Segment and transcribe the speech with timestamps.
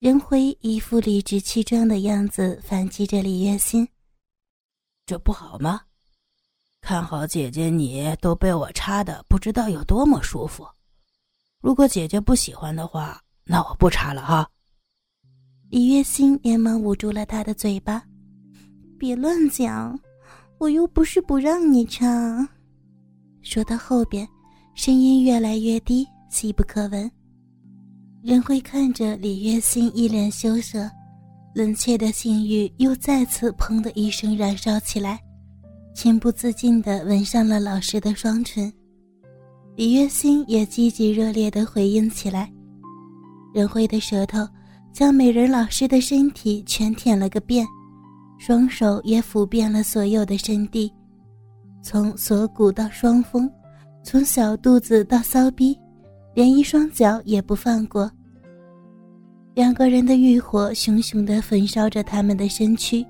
[0.00, 3.88] 任辉一副理直气壮的样子，反击着李月心
[5.04, 5.80] ：“这不好吗？
[6.80, 10.64] 看好姐姐，你都被我插的不知道有多么舒服。
[11.60, 14.48] 如果姐姐不喜欢的话，那我不插了哈。”
[15.68, 18.00] 李月心连忙捂住了他的嘴巴
[19.00, 19.98] ：“别乱讲，
[20.58, 22.48] 我又不是不让你插。”
[23.42, 24.26] 说到后边，
[24.76, 27.10] 声音越来越低，细不可闻。
[28.20, 30.90] 任辉看着李月心一脸羞涩，
[31.54, 35.20] 冷却的性欲又再次砰的一声燃烧起来，
[35.94, 38.72] 情不自禁地吻上了老师的双唇。
[39.76, 42.52] 李月心也积极热烈地回应起来。
[43.54, 44.46] 任辉的舌头
[44.92, 47.64] 将美人老师的身体全舔了个遍，
[48.36, 50.92] 双手也抚遍了所有的身地，
[51.82, 53.48] 从锁骨到双峰，
[54.02, 55.78] 从小肚子到骚逼。
[56.34, 58.10] 连一双脚也不放过。
[59.54, 63.04] 两个人的欲火熊熊地焚烧着他们的身躯，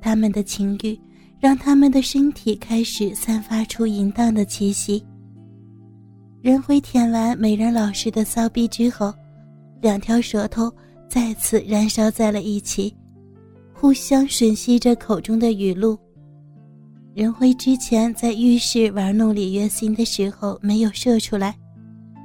[0.00, 0.98] 他们的情欲
[1.38, 5.04] 让他们的身体开始散发出淫荡的气息。
[6.42, 9.14] 任辉舔完美人老师的骚逼之后，
[9.80, 10.72] 两条舌头
[11.08, 12.92] 再次燃烧在了一起，
[13.72, 15.96] 互相吮吸着口中的雨露。
[17.14, 21.54] 任辉之前在浴室玩弄李月心的时候没有射出来。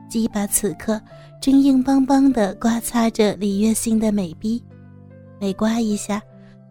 [0.10, 1.02] 鸡巴此刻
[1.42, 4.64] 正硬邦邦地刮擦着李月心的美臂，
[5.40, 6.22] 每刮一下，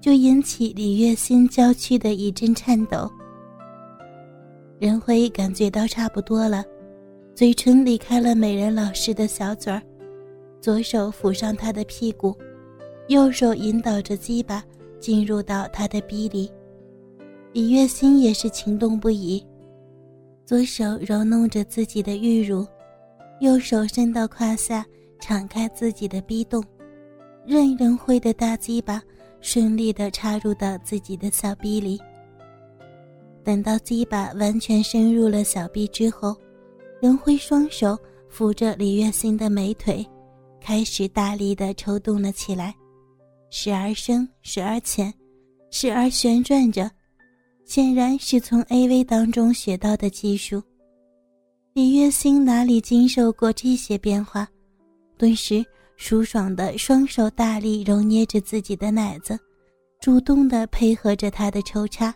[0.01, 3.11] 就引起李月心娇躯的一阵颤抖。
[4.79, 6.65] 任辉感觉到差不多了，
[7.35, 9.83] 嘴唇离开了美人老师的小嘴儿，
[10.61, 12.35] 左手抚上她的屁股，
[13.09, 14.65] 右手引导着鸡巴
[14.99, 16.51] 进入到她的逼里。
[17.53, 19.45] 李月心也是情动不已，
[20.45, 22.67] 左手揉弄着自己的玉乳。
[23.45, 24.87] 右手伸到胯下，
[25.21, 26.65] 敞开自己的逼洞，
[27.45, 29.03] 任任辉的大鸡巴
[29.43, 32.01] 顺利地插入到自己的小逼里。
[33.45, 36.35] 等到鸡巴完全深入了小臂之后，
[37.03, 37.99] 任辉双手
[38.31, 40.03] 扶着李月心的美腿，
[40.59, 42.75] 开始大力地抽动了起来，
[43.51, 45.13] 时而深，时而浅，
[45.71, 46.91] 时而旋转着，
[47.67, 50.63] 显然是从 AV 当中学到的技术。
[51.75, 54.49] 李月心哪里经受过这些变化，
[55.19, 59.37] 顿时舒爽的双手大力揉捏着自己的奶子，
[59.99, 62.15] 主动的配合着他的抽插。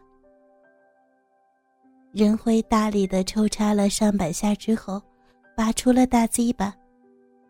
[2.13, 5.03] 任辉大力的抽插了上百下之后，
[5.57, 6.73] 拔出了大鸡巴，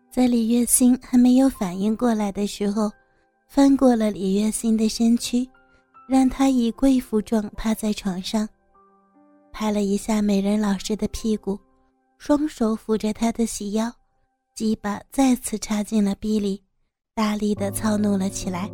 [0.09, 2.89] 在李月心还没有反应过来的时候，
[3.47, 5.47] 翻过了李月心的身躯，
[6.07, 8.49] 让她以贵妇状趴在床上，
[9.51, 11.55] 拍了一下美人老师的屁股。
[12.19, 13.89] 双手扶着他的细腰，
[14.53, 16.61] 鸡巴再次插进了逼里，
[17.15, 18.69] 大力的操弄了起来，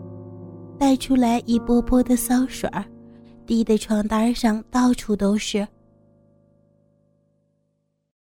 [0.79, 2.83] 带出来一波波的骚水儿，
[3.45, 5.65] 滴的床单上到处都是。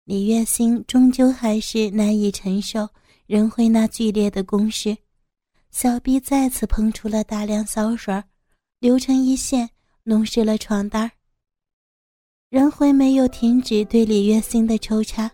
[0.06, 2.88] 李月心终究还是难以承受
[3.26, 4.96] 任辉那剧烈的攻势，
[5.72, 8.24] 小臂再次喷出了大量骚水，
[8.80, 9.68] 流成一线，
[10.04, 11.12] 弄湿了床单。
[12.50, 15.30] 任辉没有停止对李月心的抽插，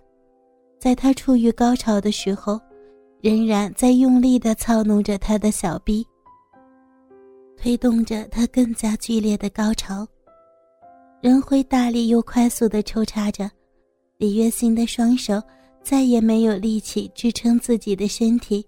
[0.79, 2.59] 在他处于高潮的时候，
[3.21, 6.03] 仍然在用力地操弄着他的小臂，
[7.55, 10.07] 推动着他更加剧烈的高潮。
[11.21, 13.47] 任辉大力又快速地抽插着，
[14.17, 15.39] 李月心的双手
[15.83, 18.65] 再也没有力气支撑自己的身体，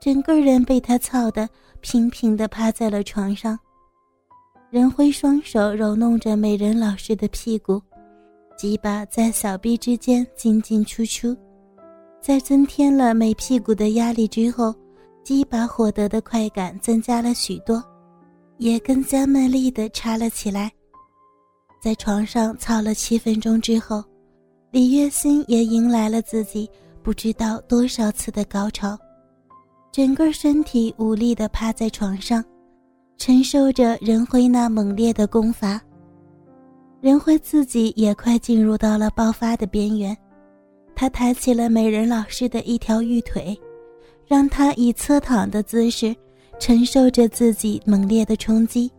[0.00, 1.48] 整个人被他操得
[1.80, 3.56] 平平地趴在了床上。
[4.70, 7.80] 任辉双手揉弄着美人老师的屁股，
[8.54, 11.34] 鸡巴在小臂之间进进出出，
[12.20, 14.74] 在增添了美屁股的压力之后，
[15.24, 17.82] 鸡巴获得的快感增加了许多，
[18.58, 20.70] 也更加卖力地插了起来。
[21.80, 24.04] 在床上操了七分钟之后，
[24.70, 26.68] 李月心也迎来了自己
[27.02, 28.98] 不知道多少次的高潮，
[29.90, 32.44] 整个身体无力地趴在床上。
[33.18, 35.80] 承受着任辉那猛烈的攻伐，
[37.00, 40.16] 任辉自己也快进入到了爆发的边缘。
[40.94, 43.58] 他抬起了美人老师的一条玉腿，
[44.24, 46.14] 让他以侧躺的姿势
[46.60, 48.90] 承受着自己猛烈的冲击。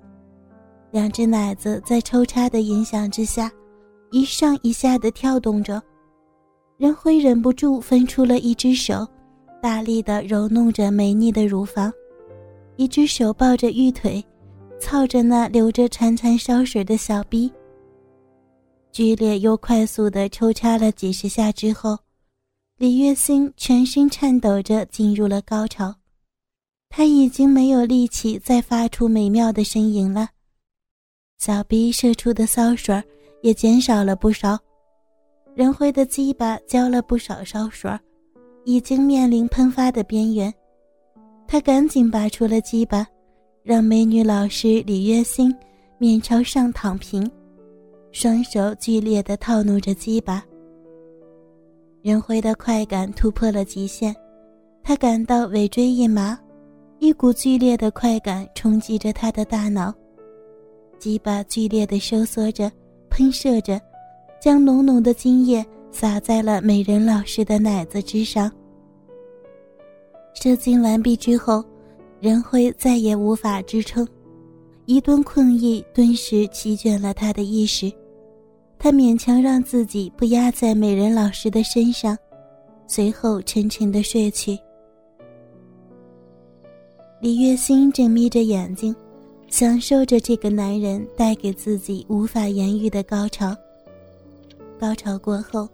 [0.91, 3.49] 两只奶子在抽插的影响之下，
[4.11, 5.81] 一上一下的跳动着。
[6.77, 9.07] 任辉忍不住分出了一只手，
[9.61, 11.91] 大力的揉弄着美丽的乳房。
[12.79, 14.23] 一只手抱着玉腿，
[14.79, 17.51] 操着那流着潺潺烧水的小逼。
[18.93, 21.99] 剧烈又快速的抽插了几十下之后，
[22.77, 25.93] 李月心全身颤抖着进入了高潮。
[26.87, 30.29] 他已经没有力气再发出美妙的呻吟了，
[31.37, 33.03] 小逼射出的骚水
[33.41, 34.57] 也减少了不少。
[35.53, 37.91] 任辉的鸡巴浇了不少烧水，
[38.63, 40.53] 已经面临喷发的边缘。
[41.51, 43.07] 他赶紧拔出了鸡巴，
[43.63, 45.51] 让美女老师李月心
[45.97, 47.27] 面朝上躺平，
[48.11, 50.45] 双手剧烈的套弄着鸡巴。
[52.03, 54.15] 任辉的快感突破了极限，
[54.83, 56.37] 他感到尾椎一麻，
[56.99, 59.91] 一股剧烈的快感冲击着他的大脑，
[60.99, 62.71] 鸡巴剧烈的收缩着，
[63.09, 63.81] 喷射着，
[64.39, 68.51] 将浓浓的精液洒在了美人老师的奶子之上。
[70.41, 71.61] 射精完毕之后，
[72.21, 74.07] 任辉再也无法支撑，
[74.85, 77.91] 一顿困意顿时席卷了他的意识。
[78.77, 82.17] 他勉强让自己不压在美人老师的身上，
[82.87, 84.57] 随后沉沉的睡去。
[87.19, 88.95] 李月心正眯着眼睛，
[89.49, 93.53] 享受着这个男人带给自己无法言喻的高潮。
[94.79, 95.67] 高潮过后，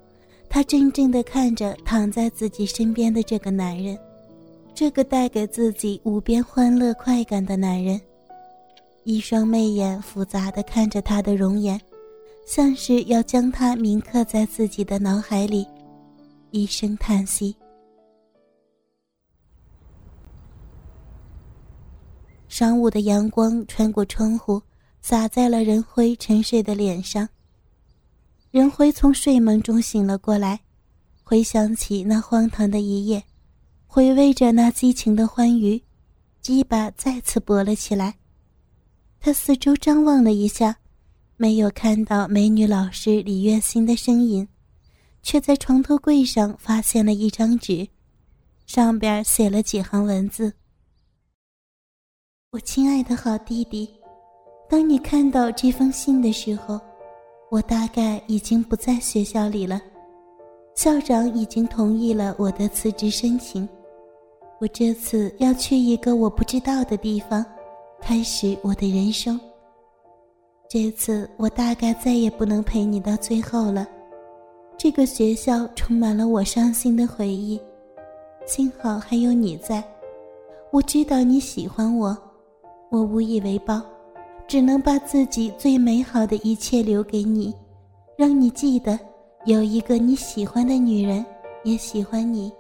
[0.50, 3.96] 她怔怔的看着躺在自己身边的这个男人，
[4.75, 8.00] 这个带给自己无边欢乐快感的男人，
[9.06, 11.80] 一双媚眼复杂的看着他的容颜。
[12.45, 15.66] 像是要将他铭刻在自己的脑海里，
[16.51, 17.56] 一声叹息。
[22.50, 24.62] 晌午的阳光穿过窗户，
[25.01, 27.27] 洒在了任辉沉睡的脸上。
[28.51, 30.60] 任辉从睡梦中醒了过来，
[31.24, 33.24] 回想起那荒唐的一夜，
[33.96, 35.82] 回味着那激情的欢愉，
[36.42, 38.14] 鸡巴再次勃了起来。
[39.22, 40.76] 他四周张望了一下。
[41.38, 44.46] 没有看到美女老师李月心的身影，
[45.24, 47.88] 却在床头柜上发现了一张纸，
[48.66, 50.52] 上边写了几行文字
[52.52, 53.90] ：“我亲爱的好弟弟，
[54.70, 56.78] 当你看到这封信的时候，
[57.50, 59.82] 我大概已经不在学校里了。
[60.76, 63.66] 校长已经同意了我的辞职申请，
[64.60, 67.46] 我这次要去一个我不知道的地方，
[68.02, 69.40] 开始我的人生。”
[70.68, 73.88] 这次我大概再也不能陪你到最后了。
[74.78, 77.62] 这个学校充满了我伤心的回忆，
[78.46, 79.84] 幸好还有你在。
[80.72, 82.18] 我知道你喜欢我，
[82.90, 83.81] 我无以为报，
[84.48, 87.54] 只能把自己最美好的一切留给你，
[88.18, 89.00] 让你记得
[89.46, 91.25] 有一个你喜欢的女人
[91.63, 92.51] 也喜欢你。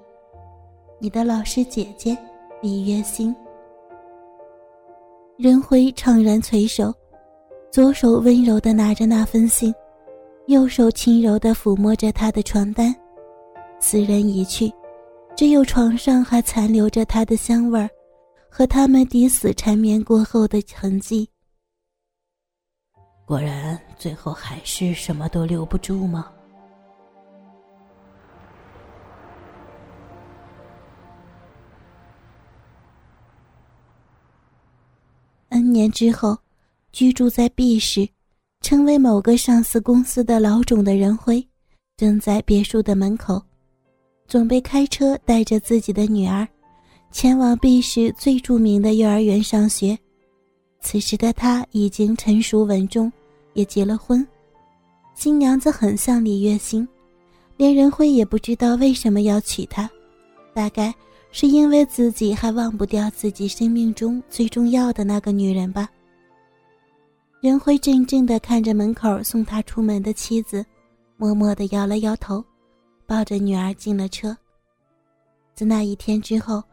[1.05, 2.17] 你的老师姐姐
[2.63, 3.35] 李月心。
[5.37, 6.91] 任辉怅然垂首。
[7.71, 9.71] 左手温柔地拿着那封信，
[10.47, 12.91] 右手轻柔地抚摸着他的床单。
[13.79, 14.73] 此人已去，
[15.35, 17.87] 只有床上还残留着他的香味儿，
[18.49, 21.29] 和他们抵死缠绵过后的痕迹。
[23.27, 26.31] 果然，最后还是什么都留不住吗
[35.91, 36.37] 之后。
[36.91, 38.07] 居住在 B 市，
[38.61, 41.45] 成为某个上市公司的老总的任辉，
[41.97, 43.43] 正在别墅的门口，
[44.29, 46.47] 准备开车带着自己的女儿，
[47.11, 49.99] 前往 B 市最著名的幼儿园上学。
[50.79, 53.11] 此时的他已经成熟稳重，
[53.55, 54.25] 也结了婚，
[55.15, 56.87] 新娘子很像李月心，
[57.57, 59.89] 连任辉也不知道为什么要娶她，
[60.53, 60.95] 大概
[61.37, 65.89] 是因为自己还忘不掉自己生命中最重要的那个女人吧。
[67.41, 70.65] 任辉怔怔地看着门口送他出门的妻子，
[71.17, 72.41] 默默地摇了摇头，
[73.05, 74.35] 抱着女儿进了车。
[75.53, 76.63] 自那一天之后，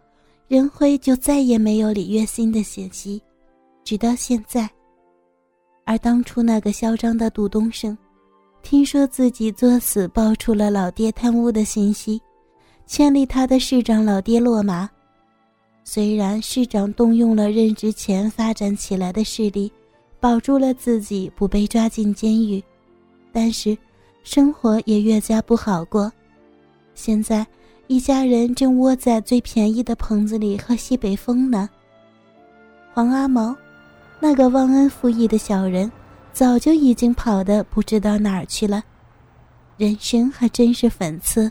[0.47, 3.21] 任辉就再也没有李月心的信息，
[3.83, 4.71] 直到现在。
[5.85, 7.99] 而当初那个嚣张的杜东升，
[8.63, 12.23] 听说自己作死爆出了老爹贪污的信息，
[12.87, 14.89] 牵立他的市长老爹落马。
[15.85, 19.73] 虽然市长动用了任职前发展起来的势力。
[20.21, 22.63] 保住了自己不被抓进监狱，
[23.33, 23.77] 但是
[24.23, 26.13] 生活也越加不好过。
[26.95, 27.45] 现在
[27.89, 31.69] 一家人正窝在最便宜的棚子里喝西北风呢。
[32.95, 33.53] 黄阿毛，
[34.21, 35.91] 那个忘恩负义的小人，
[36.33, 38.81] 早就已经跑得不知道哪儿去了。
[39.77, 41.51] 人生还真是讽刺。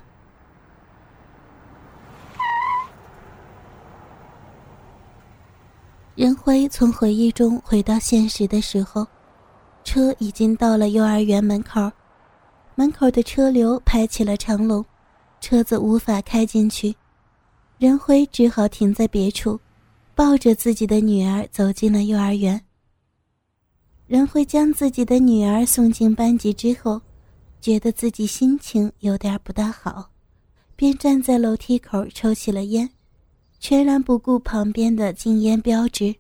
[6.14, 9.08] 任辉从回忆中回到现实的时候，
[9.84, 11.90] 车已经到了幼儿园门口，
[12.76, 14.86] 门口的车流排起了长龙，
[15.40, 16.94] 车子无法开进去，
[17.78, 19.58] 任辉只好停在别处，
[20.14, 22.62] 抱着自己的女儿走进了幼儿园。
[24.06, 27.02] 任辉将自己的女儿送进班级之后，
[27.62, 30.10] 觉得自己心情有点不大好，
[30.76, 32.90] 便站在楼梯口抽起了烟，
[33.62, 36.16] 全然不顾旁边的禁烟标志。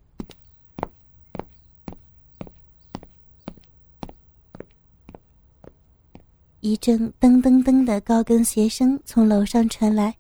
[6.60, 10.16] 一阵噔噔噔的高跟鞋声从楼上传来，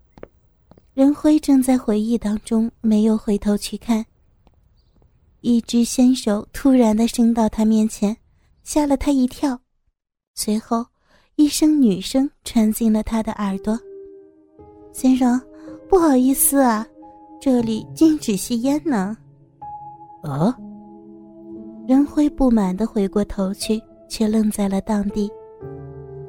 [0.95, 4.03] 任辉正在回忆当中，没有回头去看。
[5.41, 8.17] 一只纤手突然的伸到他面前，
[8.63, 9.61] 吓了他一跳，
[10.33, 10.83] 随后
[11.35, 13.79] 一声女声传进了他的耳朵
[14.91, 15.39] ：“先生，
[15.87, 16.87] 不好意思啊，
[17.41, 19.17] 这里禁止吸烟呢。”
[20.21, 20.55] 啊！
[21.87, 25.27] 任辉不满的回过头去，却愣在了当地。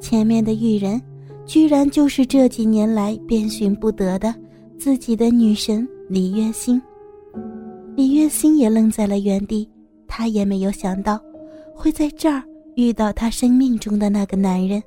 [0.00, 1.00] 前面的玉人，
[1.44, 4.34] 居然就是这几年来遍寻不得的
[4.78, 6.80] 自己的女神李月心。
[7.94, 9.68] 李月心也愣在了原地，
[10.08, 11.20] 她也没有想到
[11.74, 12.42] 会在这儿
[12.74, 14.82] 遇到她生命中的那个男人。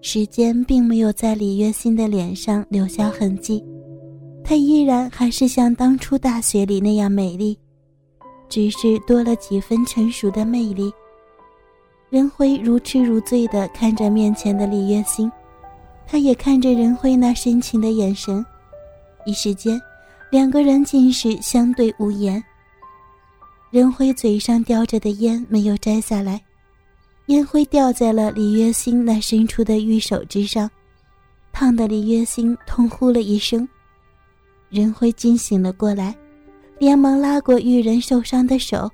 [0.00, 3.64] 时间并没有在李月心的脸上留下痕迹，
[4.44, 7.58] 她依然还是像当初大学里那样美丽，
[8.48, 10.92] 只是多了几分成熟的魅力。
[12.10, 15.30] 任辉如痴如醉地看着面前的李月心，
[16.06, 18.44] 他也看着任辉那深情的眼神，
[19.24, 19.80] 一时间，
[20.30, 22.42] 两个人竟是相对无言。
[23.70, 26.38] 任辉嘴上叼着的烟没有摘下来，
[27.26, 30.70] 烟灰掉在了李月心那伸出的玉手之上，
[31.50, 33.66] 烫得李月心痛呼了一声。
[34.72, 36.16] 仁辉惊醒了过来，
[36.78, 38.90] 连忙拉过玉人受伤的手。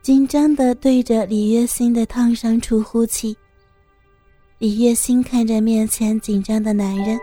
[0.00, 3.36] 紧张的对着李月心的烫伤处呼气。
[4.58, 7.18] 李月心看着面前紧张的男人，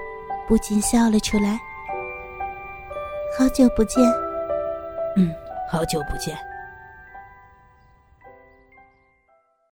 [0.46, 1.58] 不禁笑了出来。
[3.40, 4.04] 好久不见。
[5.16, 5.32] 嗯，
[5.72, 6.38] 好久不见。